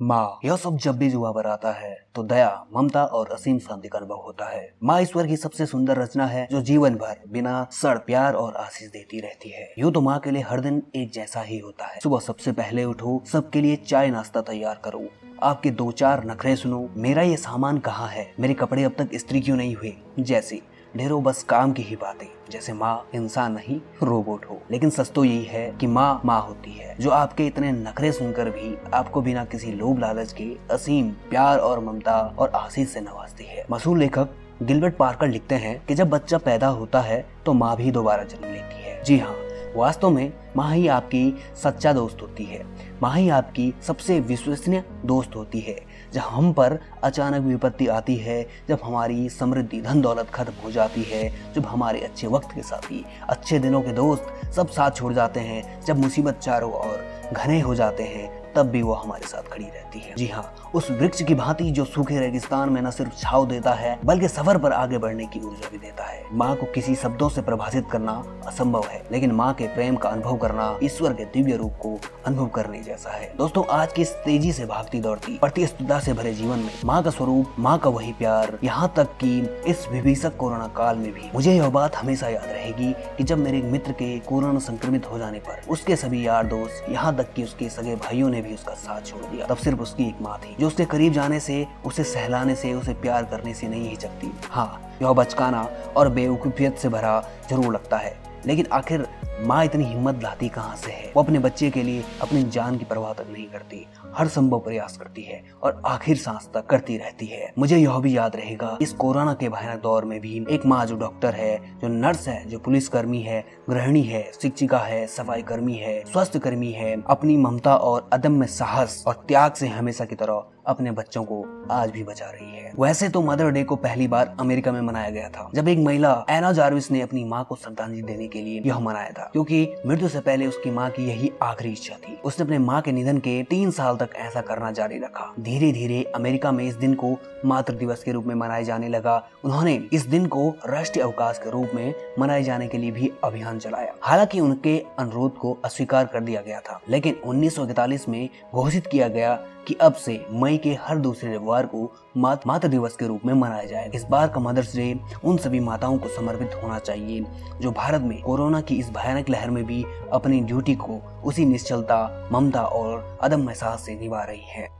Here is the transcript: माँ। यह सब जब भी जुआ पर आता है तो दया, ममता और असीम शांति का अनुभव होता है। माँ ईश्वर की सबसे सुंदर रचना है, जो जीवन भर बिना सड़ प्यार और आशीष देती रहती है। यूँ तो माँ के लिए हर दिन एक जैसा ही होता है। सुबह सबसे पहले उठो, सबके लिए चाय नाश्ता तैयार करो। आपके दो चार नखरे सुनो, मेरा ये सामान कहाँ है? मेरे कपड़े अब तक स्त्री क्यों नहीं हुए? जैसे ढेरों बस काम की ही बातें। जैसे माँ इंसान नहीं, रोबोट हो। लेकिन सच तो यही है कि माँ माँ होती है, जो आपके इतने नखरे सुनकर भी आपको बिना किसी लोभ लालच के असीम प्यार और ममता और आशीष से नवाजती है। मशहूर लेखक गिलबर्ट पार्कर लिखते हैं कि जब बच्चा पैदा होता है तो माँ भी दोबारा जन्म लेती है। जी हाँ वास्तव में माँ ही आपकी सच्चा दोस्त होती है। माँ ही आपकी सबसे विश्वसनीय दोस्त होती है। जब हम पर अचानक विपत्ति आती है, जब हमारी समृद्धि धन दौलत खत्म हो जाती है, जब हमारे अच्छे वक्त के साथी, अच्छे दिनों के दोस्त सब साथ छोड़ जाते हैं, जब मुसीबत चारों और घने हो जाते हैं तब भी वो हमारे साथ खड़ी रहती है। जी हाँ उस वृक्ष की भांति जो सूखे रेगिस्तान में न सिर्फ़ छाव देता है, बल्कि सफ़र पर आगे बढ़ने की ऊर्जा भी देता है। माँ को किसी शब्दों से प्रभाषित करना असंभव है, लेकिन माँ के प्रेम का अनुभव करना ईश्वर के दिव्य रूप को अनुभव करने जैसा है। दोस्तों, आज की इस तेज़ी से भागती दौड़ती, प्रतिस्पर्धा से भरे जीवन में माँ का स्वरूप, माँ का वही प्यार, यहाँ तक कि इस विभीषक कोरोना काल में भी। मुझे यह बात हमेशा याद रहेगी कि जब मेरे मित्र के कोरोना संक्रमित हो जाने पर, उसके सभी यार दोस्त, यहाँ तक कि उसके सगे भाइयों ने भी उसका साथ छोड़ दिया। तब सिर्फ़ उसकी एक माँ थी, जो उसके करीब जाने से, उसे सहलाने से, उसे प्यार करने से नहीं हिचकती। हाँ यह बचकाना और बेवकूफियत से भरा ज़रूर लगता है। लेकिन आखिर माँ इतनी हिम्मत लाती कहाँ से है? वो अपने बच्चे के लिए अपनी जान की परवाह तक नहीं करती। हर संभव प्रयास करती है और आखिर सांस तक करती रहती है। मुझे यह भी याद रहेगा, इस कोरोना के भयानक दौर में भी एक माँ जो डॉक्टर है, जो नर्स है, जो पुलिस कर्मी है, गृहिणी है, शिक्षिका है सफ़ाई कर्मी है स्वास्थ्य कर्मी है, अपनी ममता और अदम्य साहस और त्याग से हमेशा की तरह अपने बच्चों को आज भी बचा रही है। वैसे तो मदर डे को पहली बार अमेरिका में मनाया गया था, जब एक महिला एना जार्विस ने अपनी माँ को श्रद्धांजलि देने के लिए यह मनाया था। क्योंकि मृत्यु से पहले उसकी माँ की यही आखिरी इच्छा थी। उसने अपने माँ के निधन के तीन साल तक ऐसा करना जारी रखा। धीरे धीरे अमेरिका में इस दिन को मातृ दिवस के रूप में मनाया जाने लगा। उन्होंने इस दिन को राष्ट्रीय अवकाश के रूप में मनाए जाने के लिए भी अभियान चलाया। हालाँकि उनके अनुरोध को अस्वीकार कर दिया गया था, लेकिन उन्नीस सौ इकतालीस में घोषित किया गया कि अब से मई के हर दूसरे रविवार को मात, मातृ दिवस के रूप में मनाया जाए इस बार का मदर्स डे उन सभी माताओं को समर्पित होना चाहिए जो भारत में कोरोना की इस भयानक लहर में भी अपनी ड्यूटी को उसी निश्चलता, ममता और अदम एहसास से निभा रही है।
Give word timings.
माँ। 0.00 0.38
यह 0.44 0.56
सब 0.56 0.76
जब 0.76 0.96
भी 0.96 1.08
जुआ 1.10 1.30
पर 1.32 1.46
आता 1.46 1.72
है 1.72 1.94
तो 2.14 2.22
दया, 2.22 2.66
ममता 2.76 3.04
और 3.04 3.28
असीम 3.32 3.58
शांति 3.58 3.88
का 3.88 3.98
अनुभव 3.98 4.16
होता 4.16 4.44
है। 4.44 4.72
माँ 4.84 5.00
ईश्वर 5.00 5.26
की 5.26 5.36
सबसे 5.36 5.66
सुंदर 5.66 5.96
रचना 5.96 6.26
है, 6.26 6.46
जो 6.50 6.60
जीवन 6.60 6.94
भर 6.94 7.20
बिना 7.28 7.66
सड़ 7.72 7.96
प्यार 7.98 8.34
और 8.34 8.56
आशीष 8.56 8.90
देती 8.90 9.20
रहती 9.20 9.50
है। 9.50 9.68
यूँ 9.78 9.92
तो 9.92 10.00
माँ 10.00 10.18
के 10.18 10.30
लिए 10.30 10.42
हर 10.42 10.60
दिन 10.60 10.82
एक 10.96 11.12
जैसा 11.12 11.40
ही 11.40 11.58
होता 11.58 11.86
है। 11.86 12.00
सुबह 12.00 12.18
सबसे 12.18 12.52
पहले 12.52 12.84
उठो, 12.84 13.22
सबके 13.26 13.60
लिए 13.60 13.76
चाय 13.76 14.10
नाश्ता 14.10 14.40
तैयार 14.40 14.80
करो। 14.84 15.06
आपके 15.42 15.70
दो 15.70 15.90
चार 15.92 16.24
नखरे 16.24 16.56
सुनो, 16.56 16.88
मेरा 16.96 17.22
ये 17.22 17.36
सामान 17.36 17.78
कहाँ 17.78 18.08
है? 18.08 18.32
मेरे 18.40 18.54
कपड़े 18.54 18.84
अब 18.84 18.94
तक 18.98 19.14
स्त्री 19.14 19.40
क्यों 19.40 19.56
नहीं 19.56 19.74
हुए? 19.74 19.96
जैसे 20.18 20.60
ढेरों 20.96 21.22
बस 21.22 21.42
काम 21.42 21.72
की 21.72 21.82
ही 21.82 21.96
बातें। 21.96 22.26
जैसे 22.50 22.72
माँ 22.72 23.08
इंसान 23.14 23.52
नहीं, 23.52 23.80
रोबोट 24.02 24.44
हो। 24.44 24.60
लेकिन 24.70 24.90
सच 24.90 25.10
तो 25.10 25.24
यही 25.24 25.44
है 25.44 25.70
कि 25.80 25.86
माँ 25.86 26.20
माँ 26.24 26.40
होती 26.42 26.72
है, 26.72 26.96
जो 27.00 27.10
आपके 27.10 27.46
इतने 27.46 27.72
नखरे 27.72 28.12
सुनकर 28.12 28.50
भी 28.50 28.76
आपको 28.94 29.22
बिना 29.22 29.44
किसी 29.44 29.72
लोभ 29.72 29.98
लालच 29.98 30.32
के 30.32 30.56
असीम 30.70 31.10
प्यार 31.30 31.58
और 31.58 31.80
ममता 31.80 32.18
और 32.38 32.48
आशीष 32.48 32.88
से 32.88 33.00
नवाजती 33.00 33.44
है। 33.44 33.66
मशहूर 33.70 33.98
लेखक 33.98 34.28
गिलबर्ट 34.62 34.96
पार्कर 34.96 35.28
लिखते 35.28 35.54
हैं 35.54 35.86
कि 35.86 35.94
जब 35.94 36.10
बच्चा 36.10 36.38
पैदा 36.38 36.68
होता 36.68 37.00
है 37.00 37.24
तो 37.46 37.52
माँ 37.52 37.76
भी 37.76 37.90
दोबारा 37.90 38.24
जन्म 38.24 38.52
लेती 38.52 38.82
है। 38.82 39.02
जी 39.04 39.18
हाँ 39.18 39.36
वास्तव 39.76 40.10
में 40.10 40.32
माँ 40.56 40.74
ही 40.74 40.88
आपकी 40.88 41.34
सच्चा 41.62 41.92
दोस्त 41.92 42.22
होती 42.22 42.44
है। 42.44 42.66
माँ 43.02 43.16
ही 43.16 43.28
आपकी 43.28 43.74
सबसे 43.86 44.20
विश्वसनीय 44.20 44.84
दोस्त 45.04 45.36
होती 45.36 45.60
है। 45.60 45.80
जब 46.12 46.20
हम 46.20 46.52
पर 46.52 46.78
अचानक 47.02 47.42
विपत्ति 47.42 47.86
आती 47.86 48.16
है, 48.16 48.46
जब 48.68 48.78
हमारी 48.84 49.28
समृद्धि 49.28 49.80
धन 49.80 50.00
दौलत 50.00 50.30
खत्म 50.30 50.52
हो 50.64 50.70
जाती 50.70 51.02
है, 51.02 51.52
जब 51.54 51.66
हमारे 51.66 52.00
अच्छे 52.00 52.26
वक्त 52.26 52.48
के 52.54 52.62
साथी, 52.62 53.04
अच्छे 53.28 53.58
दिनों 53.58 53.82
के 53.82 53.92
दोस्त 53.92 54.52
सब 54.52 54.68
साथ 54.68 54.90
छोड़ 54.90 55.12
जाते 55.12 55.40
हैं, 55.40 55.80
जब 55.80 55.98
मुसीबत 55.98 56.38
चारों 56.38 56.72
और 56.72 57.04
घने 57.32 57.60
हो 57.60 57.74
जाते 57.74 58.02
हैं 58.02 58.49
तब 58.54 58.70
भी 58.70 58.82
वो 58.82 58.94
हमारे 58.94 59.26
साथ 59.26 59.50
खड़ी 59.52 59.64
रहती 59.64 59.98
है। 59.98 60.14
जी 60.14 60.26
हाँ 60.26 60.42
उस 60.74 60.90
वृक्ष 60.90 61.22
की 61.22 61.34
भांति 61.34 61.70
जो 61.70 61.84
सूखे 61.84 62.18
रेगिस्तान 62.20 62.68
में 62.68 62.80
न 62.82 62.90
सिर्फ़ 62.90 63.16
छाव 63.18 63.46
देता 63.46 63.72
है, 63.72 63.98
बल्कि 64.04 64.28
सफ़र 64.28 64.58
पर 64.58 64.72
आगे 64.72 64.98
बढ़ने 64.98 65.26
की 65.26 65.40
ऊर्जा 65.40 65.68
भी 65.72 65.78
देता 65.78 66.04
है। 66.04 66.22
माँ 66.32 66.54
को 66.56 66.66
किसी 66.66 66.94
शब्दों 66.94 67.28
से 67.28 67.42
प्रभाषित 67.42 67.86
करना 67.92 68.12
असंभव 68.46 68.84
है, 68.84 69.02
लेकिन 69.12 69.32
माँ 69.32 69.52
के 69.54 69.66
प्रेम 69.66 69.96
का 69.96 70.08
अनुभव 70.08 70.36
करना 70.36 70.78
ईश्वर 70.82 71.12
के 71.12 71.24
दिव्य 71.24 71.56
रूप 71.56 71.74
को 71.80 71.98
अनुभव 72.26 72.46
करने 72.46 72.82
जैसा 72.82 73.10
है। 73.10 73.32
दोस्तों, 73.38 73.64
आज 73.70 73.92
की 73.92 74.02
इस 74.02 74.12
तेज़ी 74.24 74.52
से 74.52 74.66
भागती 74.66 75.00
दौड़ती, 75.00 75.36
प्रतिस्पर्धा 75.38 75.98
से 76.00 76.12
भरे 76.12 76.32
जीवन 76.34 76.58
में 76.58 76.72
माँ 76.84 77.02
का 77.02 77.10
स्वरूप, 77.10 77.54
माँ 77.58 77.78
का 77.78 77.90
वही 77.90 78.12
प्यार, 78.12 78.58
यहाँ 78.64 78.92
तक 78.96 79.16
कि 79.20 79.38
इस 79.66 79.86
विभीषक 79.90 80.36
कोरोना 80.36 80.66
काल 80.76 80.96
में 80.96 81.12
भी। 81.12 81.30
मुझे 81.34 81.54
यह 81.54 81.68
बात 81.68 81.96
हमेशा 81.96 82.28
याद 82.28 82.48
रहेगी 82.48 82.92
कि 83.18 83.24
जब 83.24 83.38
मेरे 83.38 83.62
मित्र 83.62 83.92
के 83.92 84.18
कोरोना 84.18 84.58
संक्रमित 84.60 85.10
हो 85.10 85.18
जाने 85.18 85.38
पर, 85.38 85.60
उसके 85.68 85.96
सभी 85.96 86.26
यार 86.26 86.46
दोस्त, 86.46 86.84
यहाँ 86.90 87.16
तक 87.16 87.32
कि 87.32 87.44
उसके 87.44 87.68
सगे 87.68 87.96
भाइयों 87.96 88.30
ने 88.30 88.39
भी 88.42 88.54
उसका 88.54 88.74
साथ 88.74 89.02
छोड़ 89.02 89.24
दिया। 89.24 89.46
तब 89.46 89.56
सिर्फ़ 89.56 89.80
उसकी 89.80 90.08
एक 90.08 90.20
माँ 90.22 90.38
थी, 90.38 90.56
जो 90.60 90.66
उसके 90.66 90.84
करीब 90.84 91.12
जाने 91.12 91.40
से, 91.40 91.66
उसे 91.86 92.04
सहलाने 92.04 92.54
से, 92.54 92.72
उसे 92.74 92.94
प्यार 92.94 93.24
करने 93.24 93.54
से 93.54 93.68
नहीं 93.68 93.90
हिचकती। 93.90 94.32
हाँ 94.50 94.96
यह 95.02 95.12
बचकाना 95.12 95.68
और 95.96 96.08
बेवकूफियत 96.08 96.78
से 96.78 96.88
भरा 96.88 97.20
ज़रूर 97.50 97.74
लगता 97.74 97.96
है। 97.96 98.18
लेकिन 98.46 98.66
आखिर 98.72 99.06
माँ 99.40 99.64
इतनी 99.64 99.84
हिम्मत 99.84 100.22
लाती 100.22 100.48
कहाँ 100.48 100.76
से 100.76 100.90
है? 100.92 101.12
वो 101.16 101.22
अपने 101.22 101.38
बच्चे 101.38 101.70
के 101.70 101.82
लिए 101.82 102.02
अपनी 102.22 102.42
जान 102.44 102.76
की 102.78 102.84
परवाह 102.84 103.12
तक 103.12 103.26
नहीं 103.32 103.46
करती। 103.46 103.86
हर 104.14 104.28
संभव 104.28 104.58
प्रयास 104.58 104.96
करती 104.96 105.22
है 105.22 105.42
और 105.62 105.80
आखिर 105.86 106.16
सांस 106.16 106.48
तक 106.54 106.66
करती 106.66 106.96
रहती 106.96 107.26
है। 107.26 107.52
मुझे 107.58 107.78
यह 107.78 107.98
भी 107.98 108.16
याद 108.16 108.36
रहेगा, 108.36 108.76
इस 108.82 108.92
कोरोना 108.92 109.34
के 109.34 109.48
भयानक 109.48 109.82
दौर 109.82 110.04
में 110.04 110.18
भी 110.20 110.44
एक 110.50 110.66
माँ 110.66 110.84
जो 110.86 110.96
डॉक्टर 110.96 111.34
है, 111.34 111.56
जो 111.80 111.88
नर्स 111.88 112.28
है, 112.28 112.44
जो 112.46 112.58
पुलिस 112.58 112.88
कर्मी 112.88 113.22
है, 113.22 113.44
गृहिणी 113.70 114.02
है, 114.02 114.22
शिक्षिका 114.42 114.78
है 114.78 115.06
सफ़ाई 115.06 115.42
कर्मी 115.42 115.74
है 115.74 115.98
स्वास्थ्य 116.04 116.38
कर्मी 116.38 116.70
है, 116.72 116.94
अपनी 117.06 117.36
ममता 117.36 117.76
और 117.76 118.08
अदम्य 118.12 118.46
साहस 118.48 119.02
और 119.06 119.24
त्याग 119.28 119.52
से 119.52 119.68
हमेशा 119.68 120.04
की 120.04 120.14
तरह 120.14 120.46
अपने 120.66 120.90
बच्चों 120.90 121.22
को 121.24 121.44
आज 121.70 121.90
भी 121.90 122.02
बचा 122.04 122.26
रही 122.26 122.56
है। 122.56 122.72
वैसे 122.78 123.08
तो 123.08 123.20
मदर 123.22 123.50
डे 123.50 123.62
को 123.64 123.76
पहली 123.76 124.06
बार 124.08 124.34
अमेरिका 124.40 124.72
में 124.72 124.80
मनाया 124.80 125.10
गया 125.10 125.28
था, 125.28 125.48
जब 125.54 125.68
एक 125.68 125.78
महिला 125.78 126.12
एना 126.30 126.52
जार्विस 126.52 126.90
ने 126.90 127.00
अपनी 127.00 127.24
माँ 127.24 127.44
को 127.44 127.56
श्रद्धांजलि 127.56 128.02
देने 128.02 128.28
के 128.28 128.40
लिए 128.40 128.62
यह 128.66 128.78
मनाया 128.78 129.10
था। 129.10 129.29
क्योंकि 129.32 129.66
मृत्यु 129.86 130.08
से 130.08 130.20
पहले 130.20 130.46
उसकी 130.46 130.70
माँ 130.70 130.88
की 130.90 131.06
यही 131.08 131.30
आखिरी 131.42 131.72
इच्छा 131.72 131.96
थी। 131.98 132.16
उसने 132.24 132.44
अपने 132.44 132.58
माँ 132.58 132.80
के 132.82 132.92
निधन 132.92 133.18
के 133.18 133.42
तीन 133.42 133.70
साल 133.70 133.96
तक 133.96 134.16
ऐसा 134.16 134.40
करना 134.40 134.70
जारी 134.70 134.98
रखा। 134.98 135.32
धीरे 135.40 135.72
धीरे 135.72 136.02
अमेरिका 136.14 136.52
में 136.52 136.64
इस 136.64 136.74
दिन 136.74 136.94
को 136.94 137.16
मातृ 137.44 137.74
दिवस 137.74 138.02
के 138.02 138.12
रूप 138.12 138.26
में 138.26 138.34
मनाया 138.34 138.62
जाने 138.62 138.88
लगा। 138.88 139.16
उन्होंने 139.44 139.74
इस 139.92 140.06
दिन 140.06 140.26
को 140.26 140.48
राष्ट्रीय 140.66 141.04
अवकाश 141.04 141.38
के 141.38 141.50
रूप 141.50 141.70
में 141.74 141.94
मनाए 142.18 142.42
जाने 142.42 142.66
के 142.68 142.78
लिए 142.78 142.90
भी 142.90 143.10
अभियान 143.24 143.58
चलाया। 143.58 143.94
हालाँकि 144.02 144.40
उनके 144.40 144.78
अनुरोध 144.98 145.36
को 145.36 145.56
अस्वीकार 145.64 146.06
कर 146.06 146.20
दिया 146.20 146.40
गया 146.40 146.60
था, 146.60 146.80
लेकिन 146.88 147.20
उन्नीस 147.24 147.56
सौ 147.56 147.64
इकतालीस 147.64 148.08
में 148.08 148.28
घोषित 148.54 148.86
किया 148.86 149.08
गया 149.08 149.38
कि 149.68 149.74
अब 149.80 149.94
से 149.94 150.24
मई 150.32 150.56
के 150.56 150.70
हर 150.80 150.98
दूसरे 150.98 151.34
रविवार 151.34 151.66
को 151.66 151.90
मात, 152.16 152.46
मातृ 152.46 152.68
दिवस 152.68 152.96
के 152.96 153.06
रूप 153.06 153.24
में 153.26 153.32
मनाया 153.34 153.64
जाए 153.64 153.90
इस 153.94 154.04
बार 154.04 154.28
का 154.28 154.40
मदर्स 154.40 154.74
डे 154.76 154.94
उन 155.24 155.36
सभी 155.36 155.60
माताओं 155.60 155.98
को 155.98 156.08
समर्पित 156.08 156.54
होना 156.62 156.78
चाहिए 156.78 157.24
जो 157.60 157.70
भारत 157.70 158.02
में 158.02 158.20
कोरोना 158.22 158.60
की 158.60 158.76
इस 158.76 158.90
भयानक 158.90 159.19
लहर 159.28 159.50
में 159.50 159.64
भी 159.64 159.84
अपनी 160.12 160.40
ड्यूटी 160.40 160.74
को 160.74 161.22
उसी 161.24 161.44
निश्चलता, 161.44 162.28
ममता 162.32 162.62
और 162.62 163.18
अदम 163.22 163.48
एहसास 163.48 163.80
से 163.80 163.94
निभा 163.94 164.22
रही 164.22 164.44
है। 164.48 164.79